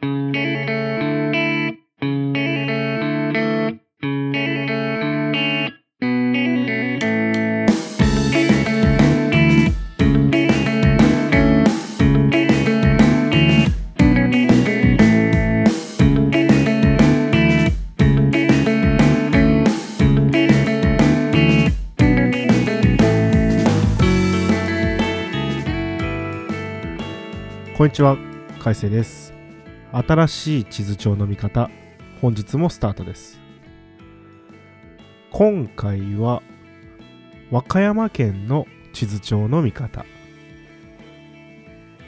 [0.00, 0.30] こん
[27.88, 28.16] にちは、
[28.60, 29.37] 海星です。
[29.90, 31.70] 新しい地図帳の見方、
[32.20, 33.40] 本日もスタートです。
[35.30, 36.42] 今回は、
[37.50, 40.04] 和歌山県の地図帳の見方。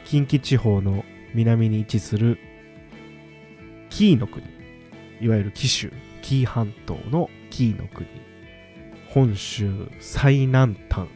[0.05, 1.03] 近畿地方の
[1.33, 2.37] 南に位置する
[3.89, 4.45] 紀伊の国、
[5.19, 5.91] いわゆる紀州、
[6.21, 8.07] 紀伊半島の紀伊の国、
[9.09, 11.07] 本州最南端、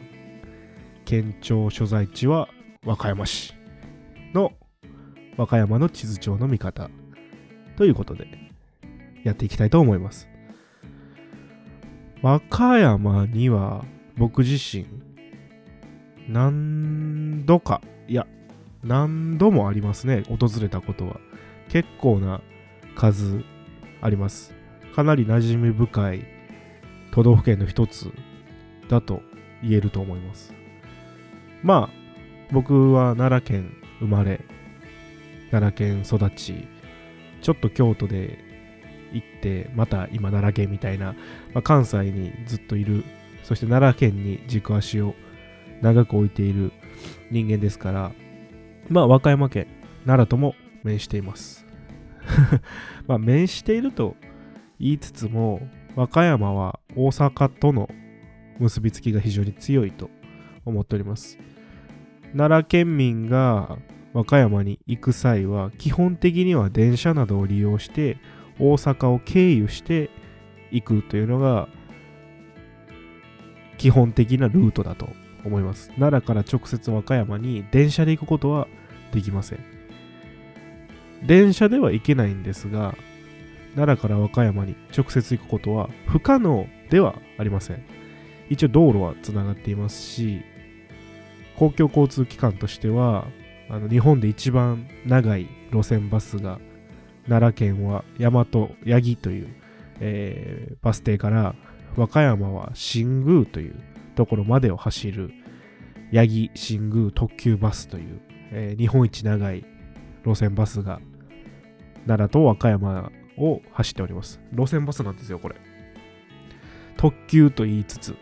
[1.06, 2.50] 県庁所在地は
[2.84, 3.54] 和歌山市。
[4.34, 4.52] の
[5.38, 6.90] 和歌山の地図帳の見方。
[7.78, 8.28] ということで
[9.24, 10.30] やっていきたいと思います。
[12.22, 13.84] 和歌山には
[14.18, 14.86] 僕自身
[16.30, 18.26] 何度かいや
[18.84, 21.20] 何度もありますね訪れたことは。
[21.70, 22.42] 結構な
[22.96, 23.44] 数
[24.02, 24.54] あります。
[24.96, 26.26] かなり馴染み深い
[27.12, 28.12] 都道府県の一つ
[28.90, 29.22] だと
[29.62, 30.54] 言えると思います。
[31.64, 32.06] まあ
[32.52, 34.40] 僕は奈良県生まれ
[35.60, 36.68] 奈良県育ち
[37.42, 38.40] ちょっと京都で
[39.14, 41.14] 行ってまた今奈良県みたいな、
[41.54, 43.04] まあ、関西にずっといる
[43.44, 45.16] そして奈良県に軸足を
[45.82, 46.72] 長く置いている
[47.32, 48.12] 人間ですから
[48.90, 49.68] まあ和歌山県
[50.06, 51.66] 奈良とも面しています。
[53.08, 54.16] まあ面していると
[54.80, 57.90] 言いつつも和歌山は大阪との
[58.60, 60.10] 結びつきが非常に強いと
[60.64, 61.38] 思っております。
[62.36, 63.78] 奈良県民が
[64.16, 68.18] 和歌山に行く際は基本的には電車などを利用して
[68.58, 70.10] 大阪を経由して
[70.72, 71.68] 行くというのが
[73.78, 75.10] 基本的なルートだと
[75.44, 75.90] 思います。
[76.00, 78.70] 奈良から直接和歌山に電車で行くことは
[79.12, 79.60] できません。
[81.28, 82.96] 電車では行けないんですが
[83.76, 87.84] 奈良から和歌山に直接行くことは不可能ではありません。
[88.50, 90.42] 一応道路はつながっていますし
[91.58, 93.26] 公共交通機関としては
[93.70, 96.60] あの日本で一番長い路線バスが
[97.28, 99.48] 奈良県は大和八木という、
[100.00, 101.56] えーバス停から
[101.96, 103.76] 和歌山は新宮という
[104.16, 105.32] ところまでを走る
[106.14, 108.22] 八木新宮特急バスという、
[108.52, 109.66] えー日本一長い
[110.26, 111.00] 路線バスが
[112.06, 114.40] 奈良と和歌山を走っております。
[114.52, 115.56] 路線バスなんですよこれ。
[116.98, 118.16] 特急と言いつつ。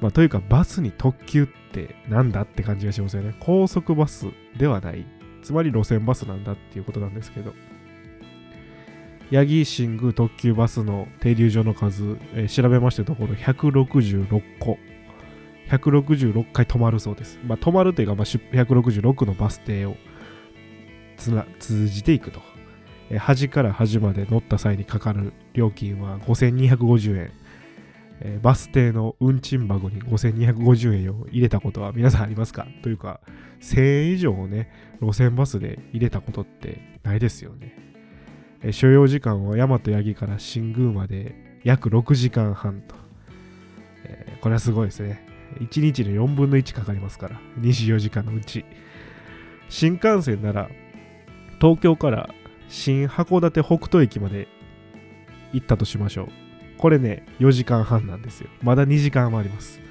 [0.00, 4.26] まあというかバスに特急ってなんだって感じがしますよね高速バス
[4.58, 5.04] ではない
[5.42, 7.52] つまり路線バスなんだっていうことなんですけど
[9.30, 14.78] 八木新宮特急バスの停留所の数、えー調べましたところ166個
[15.70, 17.38] 166回止まるそうです。
[17.44, 19.96] まあ、止まるというか、まあ、166のバス停を
[21.60, 22.40] 通じていくと。
[23.18, 27.32] 端から端まで乗った際にかかる料金は5250円。
[28.20, 32.66] えーバス停の運賃箱に5250円を入れたことは皆さんありますか？
[32.82, 33.20] というか、
[33.60, 34.70] 1000円以上をね、
[35.00, 37.76] 路線バスで入れたことってないですよね。
[38.62, 42.94] えー所要時間は大和八木から新宮まで約6時間半と。
[44.04, 45.26] えーこれはすごいですね。
[45.60, 48.64] 1日の4分の1かかりますから、24時間のうち。
[49.68, 50.68] 新幹線なら、
[51.60, 52.30] 東京から
[52.68, 54.46] 新函館北斗駅まで
[55.52, 56.49] 行ったとしましょう。
[56.80, 58.48] これね、4時間半なんですよ。
[58.62, 59.82] まだ2時間もあります。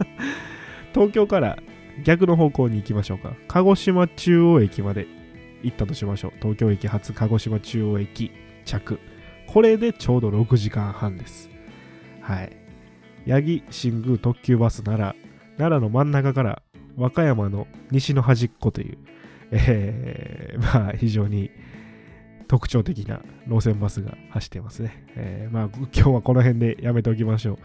[0.92, 1.58] 東京から
[2.04, 3.32] 逆の方向に行きましょうか。
[3.48, 5.06] 鹿児島中央駅まで
[5.62, 6.32] 行ったとしましょう。
[6.42, 8.32] 東京駅発鹿児島中央駅
[8.66, 8.98] 着。
[9.46, 11.48] これでちょうど6時間半です。
[12.20, 12.54] はい。
[13.26, 15.16] 八木新宮特急バスなら、
[15.56, 16.60] 奈良の真ん中から
[16.98, 18.98] 和歌山の西の端っこという、
[19.52, 21.50] えー まあ非常に
[22.50, 25.04] 特徴的な路線バスが走ってますね。
[25.14, 27.58] えーまあ今日はこの辺でやめておきましょう。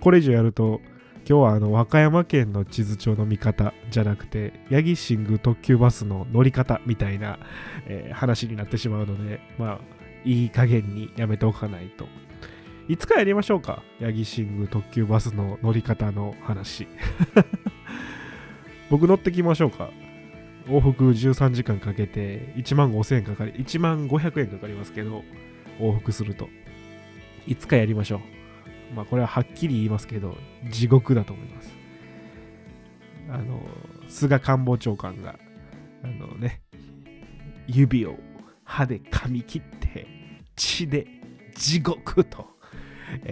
[0.00, 0.80] これ以上やると、
[1.18, 7.38] 今日はあの和歌山県の地図帳の見方じゃなくて、八木新宮特急バスの乗り方みたいな、
[7.86, 9.80] えー話になってしまうので、まあ
[10.24, 12.08] いい加減にやめておかないと。
[12.88, 13.84] いつかやりましょうか。
[14.00, 16.88] 八木新宮特急バスの乗り方の話。
[18.90, 19.90] 僕乗ってきましょうか。
[20.68, 25.22] 往復13時間かけて1万5000円かかり、1万500円かかりますけど、
[25.78, 26.48] 往復すると。
[27.46, 28.94] いつかやりましょう。
[28.94, 30.36] まあこれははっきり言いますけど、
[30.70, 31.74] 地獄だと思います。
[33.30, 33.60] あの、
[34.08, 35.38] 菅官房長官が、
[36.04, 36.60] あのね、
[37.66, 38.16] 指を
[38.64, 40.06] 歯で噛み切って
[40.56, 41.06] 血で
[41.54, 42.46] 地獄と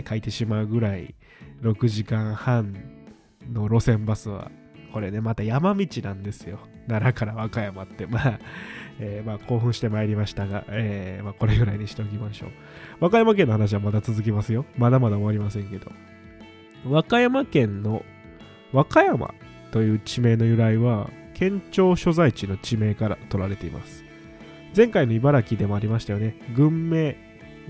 [0.09, 1.15] 書いてしまうぐらい
[1.63, 2.75] 6時間半
[3.53, 4.51] の路線バスは
[4.93, 6.59] これねまた山道なんですよ。
[6.89, 8.07] 奈良から和歌山って。
[8.07, 8.39] まあ、
[8.99, 12.51] えー、まあ興奮してまいりましたが、えー、まあ、これぐらいにしておきましょう。
[13.01, 14.65] 和歌山県の話はまだ続きますよ。
[14.77, 15.91] まだまだ終わりませんけど。
[16.89, 18.05] 和歌山県の
[18.73, 19.35] 和歌山
[19.71, 24.05] という地名の由来は県庁所在地の地名から取られています。
[24.77, 26.37] 前回の茨城でもありましたよね。
[26.55, 27.17] 軍名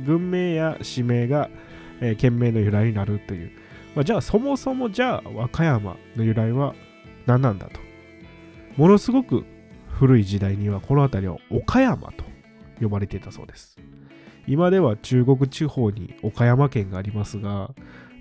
[0.04, 1.50] 軍名や地名が、
[2.00, 3.50] えー、県名の由来になるという、
[3.94, 6.74] まあ、じゃあそもそもじゃあ和歌山の由来は
[7.30, 7.80] 何なんだと。
[8.76, 9.44] ものすごく
[9.88, 12.24] 古い時代にはこの辺りは岡山と
[12.80, 13.76] 呼ばれていたそうです。
[14.46, 17.70] 今では中国地方に岡山県がありますが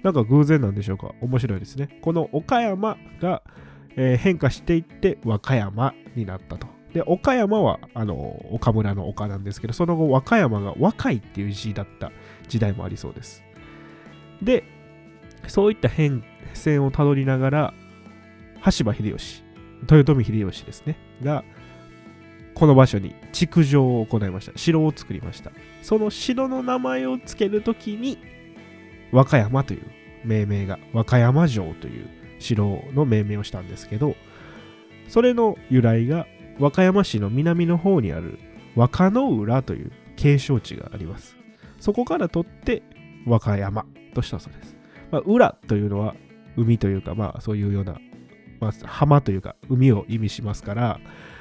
[0.04, 1.14] なんか偶然なんでしょうか？
[1.22, 2.00] 面白いですね。
[2.02, 3.42] この岡山が、
[3.96, 6.68] えー、変化していって和歌山になったと。
[6.94, 8.16] で岡山はあの
[8.52, 12.12] 岡村の岡なんですけどその後和歌山が若いっていう字だった
[12.48, 13.44] 時代もありそうです。
[14.42, 14.64] で
[15.48, 16.24] そういった変
[16.54, 17.74] 遷をたどりながら
[18.62, 19.44] 羽柴秀吉
[19.90, 21.44] 豊臣秀吉ですねが
[22.56, 24.58] この場所に築城を行いました。
[24.58, 25.52] 城を作りました。
[25.82, 28.18] その城の名前を付けるときに
[29.14, 29.84] 和歌山という
[30.26, 32.10] 命名が和歌山城という
[32.40, 34.16] 城の命名をしたんですけど
[35.08, 36.28] それの由来が
[36.60, 38.40] 和歌山市の南の方にある
[38.76, 41.38] 和歌の浦という景勝地があります。
[41.80, 42.84] そこから取って
[43.26, 44.76] 和歌山としたそうです、
[45.12, 46.14] まあ、浦というのは
[46.58, 47.98] 海というかまあそういうような、
[48.60, 51.00] まあ、浜というか海を意味しますから、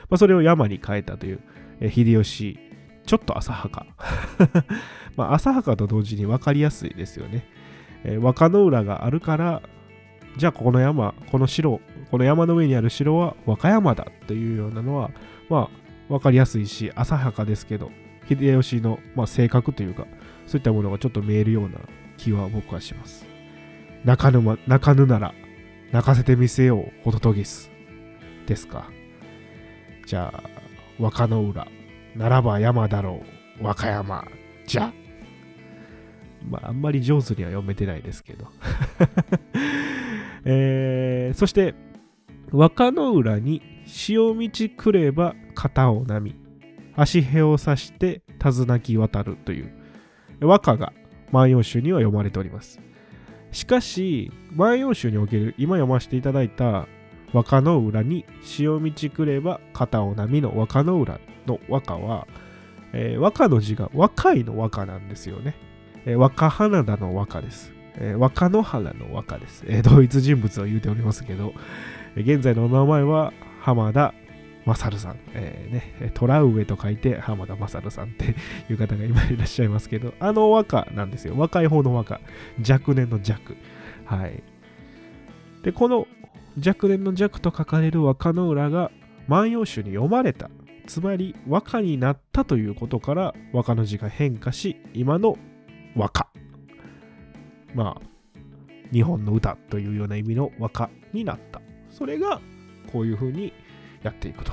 [0.09, 1.41] まあ、それを山に変えたという
[1.81, 2.59] え秀吉
[3.07, 3.87] ちょっと浅はか
[5.17, 7.45] まあ浅はかと同時に分かりやすいですよね
[8.05, 9.63] えー、若野浦があるから、
[10.37, 11.81] じゃあこの山、この城、
[12.11, 15.11] この山の上にある城は和歌山だというようなのは、
[15.49, 15.69] ま
[16.09, 17.91] あ、わかりやすいし、浅はかですけど、
[18.29, 20.07] 秀吉の、まあ、性格というか、
[20.47, 21.79] そういったものがちょっと見えるような
[22.17, 23.27] 気は僕はします。
[24.05, 25.35] 泣かぬ,、ま、泣かぬなら、
[25.93, 27.71] 泣かせてみせよう、ホトトギス。
[28.47, 28.91] ですか。
[30.07, 30.43] じゃあ、
[30.99, 31.67] 若野浦、
[32.15, 33.23] ならば山だろ
[33.61, 34.25] う、和歌山、
[34.67, 34.93] じゃ。
[36.49, 38.47] まあ、あんまり上手には読めてないですけど
[40.45, 41.75] えー、そして、
[42.51, 46.35] 若の浦に潮道くれば肩を波、
[46.97, 49.73] 足へを刺して手綱き渡るという
[50.41, 50.93] 和歌が
[51.33, 52.81] 万葉集には読まれております。
[53.53, 56.87] しかし、万葉集における今読ませていただいた
[57.33, 62.27] 和歌の浦に潮道くれば肩を波の和歌の浦の和歌は、
[62.93, 65.55] えー、和歌の字が若いの和歌なんですよね。
[66.07, 67.73] えー、若花田の和歌です。
[67.97, 69.65] えー、若野原の和歌です。
[69.67, 71.53] えー、同一人物を言うておりますけど、
[72.17, 74.15] 現在のお名前は浜田
[74.69, 78.35] 勝さん、えーね、トラウエと書いて浜田勝さんって
[78.71, 81.35] いう方が今いらっしゃいますけど、あの和歌なんですよ。
[81.37, 82.21] 若い方の和歌。
[82.69, 83.57] 若年の弱。
[84.05, 84.43] はい。
[85.63, 86.07] で、この
[86.65, 88.91] 若年の弱と書かれる和歌の裏が
[89.27, 90.51] 万葉集に読まれた。
[90.87, 95.37] つまり和歌になったということから和歌の字が変化し、今の
[95.97, 96.29] 和歌。
[97.75, 98.03] まあ、
[98.93, 101.61] 日本の歌というような意味の和歌になった。
[101.91, 102.41] それが
[102.93, 103.53] こういうふうに
[104.03, 104.53] やっていくと。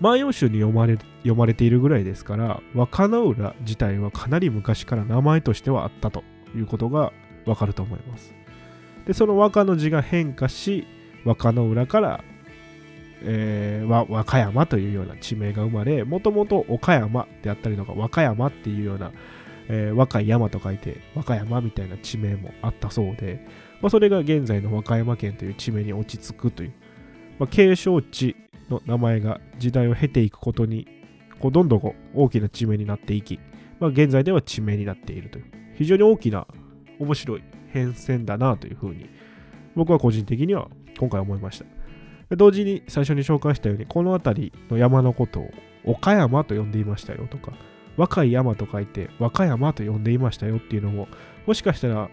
[0.00, 6.22] 万葉集に読まれ読まれているぐらいですから、和歌の浦自体はかなり昔から名前としてはあったと
[6.54, 7.12] いうことが
[7.44, 8.34] わかると思います。
[9.06, 10.86] で、その和歌の字が変化し、
[11.24, 12.24] 和歌の浦から、
[13.22, 19.12] えー、和和歌山というような地名が生まれ、もともと岡山であったりとか、和歌山っていうような
[19.72, 23.46] えー、若い山と書いて和歌山みたいな地名もあったそうで、
[23.80, 26.72] まあ、それが現在の和歌山県という地名に落ち着くという、
[27.40, 28.36] まあ、景勝地
[28.68, 30.86] の名前が時代を経ていくことに
[31.40, 33.40] こうどんどんこう大きな地名になっていき、
[33.80, 35.44] まあ、現在では地名になっているという
[35.74, 36.46] 非常に大きな
[36.98, 37.42] 面白い
[37.72, 39.08] 変遷だなというふうに
[39.74, 40.68] 僕は個人的には
[40.98, 42.36] 今回思いました。
[42.36, 45.50] 同時に最初に紹介したようにこの辺りの山のことを
[45.84, 47.52] 岡山と呼んでいましたよとか
[47.96, 51.08] 若い山と書いて和歌山と呼んでいましたよっていうのも
[51.46, 52.08] もしかしたら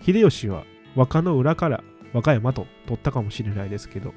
[0.00, 0.64] 秀吉は
[0.96, 4.14] 和歌の裏から和歌山と取ったかもしれないですけど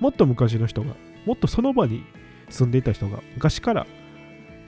[0.00, 2.04] もっと昔の人がもっとその場に
[2.50, 3.86] 住んでいた人が昔から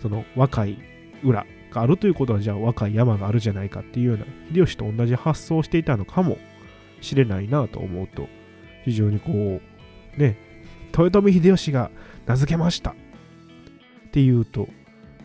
[0.01, 0.79] その若い
[1.23, 6.39] 裏があるということはじゃあ若い山があるじゃないかっていうような秀吉と同じ発想をしていたのかも
[7.01, 8.29] しれないなと思うと
[8.85, 10.37] 非常にこうね
[10.97, 11.91] 豊臣秀吉が
[12.27, 12.95] 名付けましたっ
[14.13, 14.69] ていうと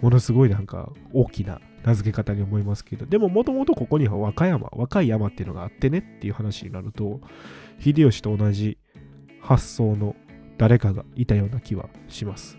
[0.01, 7.22] ものすごいなんか大きな名付け方に思いますけど、でももともとここには和歌山、若い山っていうのがあってねっていう話になると、
[7.80, 8.80] 秀吉と同じ
[9.39, 10.15] 発想の
[10.58, 12.58] 誰かがいたような気はします。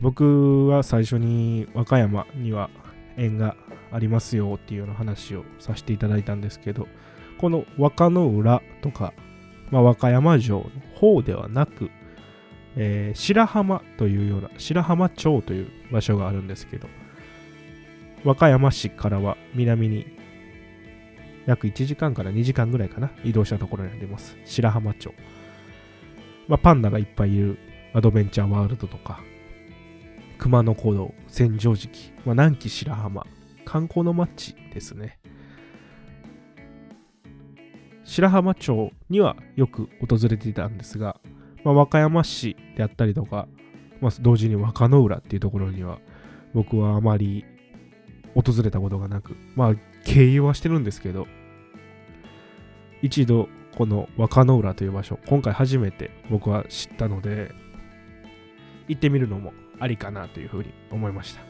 [0.00, 2.70] 僕は最初に和歌山には
[3.18, 3.56] 縁が
[3.92, 6.88] ありますよっていうような話をさせていただいたんですけど、
[7.38, 9.12] この和歌の浦とか、
[9.70, 11.90] まあ、和歌山城の方ではなく、
[12.76, 16.88] えー、白浜というような、白浜町という場所があるんですけど、
[18.28, 20.04] 和歌山市からは南に
[21.46, 24.36] 約1時間から2時間ぐらいかな、移動したところにあります。
[24.44, 25.14] 白浜町。
[26.46, 27.58] まあ、パンダがいっぱいいる
[27.94, 29.20] アドベンチャーワールドとか、
[30.36, 33.26] 熊野古道、千畳敷、まあ、南紀白浜、
[33.64, 35.18] 観光の街ですね。
[38.04, 41.18] 白浜町にはよく訪れていたんですが、
[41.64, 43.48] まあ、和歌山市であったりとか、
[44.02, 45.98] まあ、同時に和歌の浦っていうところには
[46.52, 47.46] 僕はあまり
[48.40, 51.26] 訪れたことがなく、まあ経由はしてるんですけど、
[53.02, 57.52] 一度この和歌の浦という場所、今回初めて僕は知ったので、
[58.86, 61.42] 行ってみるのもありかなというふうに思いました。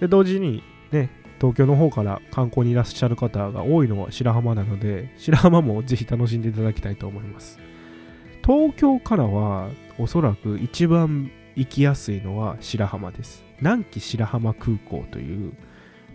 [0.00, 1.10] で、同時にね、
[1.40, 7.58] 東京の方から観光にいらっしゃる方が多いのは白浜なので、白浜もぜひ楽しんでいただきたいと思います。
[8.44, 13.44] 東京からはおそらく一番行きやすいのは白浜です。
[13.58, 15.54] 南紀白浜空港という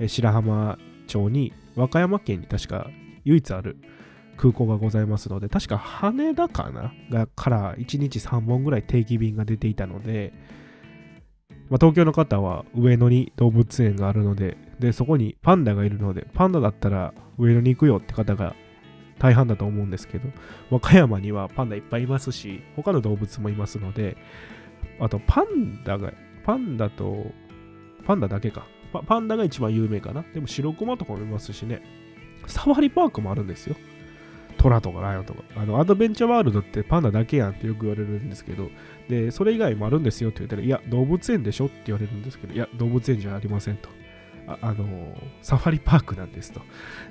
[0.08, 0.78] 白浜
[1.08, 2.88] 町に和歌山県に確か
[3.24, 3.78] 唯一ある
[4.38, 10.34] 空港がございますので、確か羽田かながから1日3本ぐらい定期便が出ていたので、
[11.70, 18.56] まあ、東京の方は上野に動物園があるので、で、そこにパンダがいるので、パンダだったら上野に行くよって方が
[19.20, 20.30] 大半だと思うんですけど、
[20.70, 24.18] 和歌山にはパンダいっぱいいますし、他の動物もいますので、
[25.00, 26.12] あとパンダが、
[26.44, 27.26] パンダと、
[28.06, 28.66] パンダだけか。
[29.06, 30.24] パンダが一番有名かな。
[30.34, 31.82] でも白熊とかもいますしね。
[32.48, 33.76] サファリパークもあるんですよ。
[34.58, 35.44] トラとかライオンとか。
[35.56, 38.70] あの、アドベンチャーワールドってパンダだけやんってよく言われるんですけど、
[39.10, 43.90] で、それ以外もあるんですよって言ったら、いや、動物園でしょって言われるんですけど、いや、動物園じゃありませんと。
[44.48, 46.62] あ、あのサファリパークなんですと。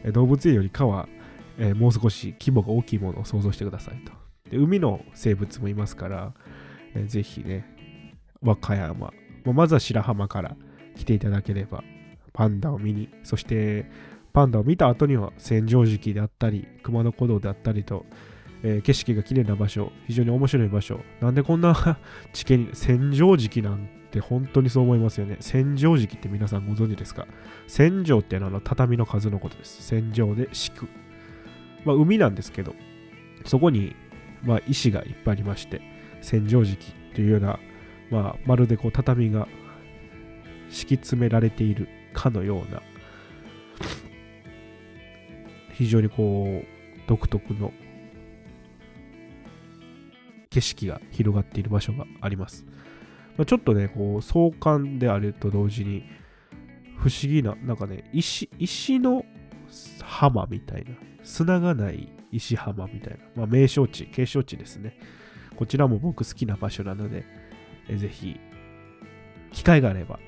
[0.04, 1.08] え動物園よりかは、
[1.58, 4.12] えー、もう少し規模が大きいものを想像してくださいと。
[4.50, 6.32] で海の生物もいますから、
[6.94, 7.75] えー、ぜひね、
[8.42, 9.12] 和歌山、
[9.44, 10.56] ままずは白浜から
[10.96, 11.82] 来ていただければ、
[12.32, 13.86] パンダを見に、そして
[14.32, 18.04] パンダを見た後には千畳敷であったり、熊野古道であったりと、
[18.62, 21.00] えー、景色が綺麗な場所、非常に面白い場所。
[21.20, 21.98] なんでこんな
[22.32, 25.36] 地形に、千畳敷なんて本当にそう思いますよね。
[25.40, 27.26] 千畳敷って皆さんご存知ですか？
[27.66, 29.82] 千畳ってのは畳の数のことです。
[29.82, 30.88] 千畳で敷く。
[31.84, 32.74] まあ海なんですけど、
[33.44, 33.94] そこに、
[34.42, 35.80] まあ、石がいっぱいありまして、
[36.20, 37.58] 千畳敷というような、
[38.10, 39.48] まあ、まるでこう畳が
[40.70, 42.82] 敷き詰められているかのような
[45.72, 47.72] 非常にこう独特の
[50.50, 52.64] 景色が広がっている場所があります。
[53.36, 56.04] まあ、ちょっとね、こう壮観であると同時に
[56.96, 59.24] 不思議な、なんかね、石、石の
[60.02, 60.90] 浜みたいな、
[61.22, 64.96] 砂がない石浜みたいな、まあ、名勝地、景勝地ですね。
[65.56, 67.24] こちらも僕好きな場所なので、
[67.94, 68.40] ぜひ、
[69.52, 70.18] 機会があれば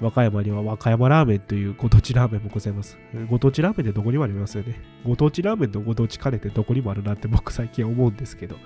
[0.00, 2.98] 和歌山には和歌山ラーメンというご当地ラーメンもございます。
[3.30, 4.80] ご当地ラーメンってどこにもありますよね。
[5.04, 8.56] ご当地ラーメンとご当地カレーってどこにもあるなって僕最近思うんですけど、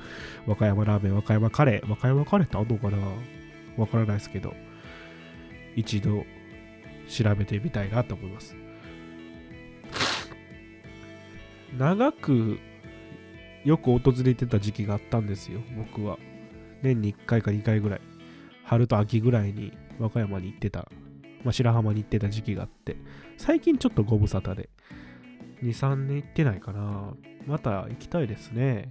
[0.46, 2.98] 和歌山ラーメン、和歌山カレー、和歌山カレーってあんのかな？
[3.76, 4.54] わからないですけど、
[5.76, 6.25] 一度
[7.08, 8.56] 調べてみたいなと思います。
[11.76, 12.58] 長く
[13.64, 16.18] よく訪れてた時期があったんですよ、僕は。
[16.82, 18.00] 年に1回か2回ぐらい。
[18.68, 20.88] 春と秋ぐらいに和歌山に行ってた
[21.44, 22.96] まあ、白浜に行ってた時期があって、
[23.37, 24.68] 最近ちょっとご無沙汰で、
[25.62, 27.14] 2、3年行ってないかな。
[27.46, 28.88] また行きたいですね。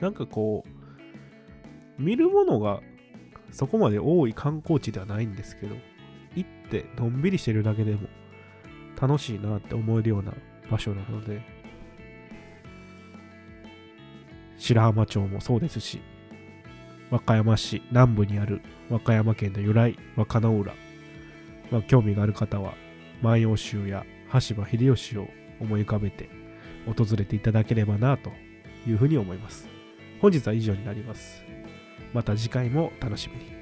[0.00, 2.80] なんかこう、見るものが
[3.50, 5.76] そこまで多い観光地ではないんですけど、
[6.34, 8.08] 行ってのんびりしてるだけでも
[9.00, 10.32] 楽しいなって思えるような
[10.70, 11.42] 場所なので、
[14.56, 16.00] 白浜町もそうですし、
[17.12, 20.74] 和歌山市南部にある和歌山県の由来和歌浦
[21.70, 22.74] まあ、興味がある方は
[23.20, 25.28] 万葉集や羽柴秀吉を
[25.60, 26.30] 思い浮かべて
[26.86, 28.30] 訪れていただければなと
[28.86, 29.68] いうふうに思います。
[30.20, 31.44] 本日は以上になります。
[32.12, 33.61] また次回も楽しみに。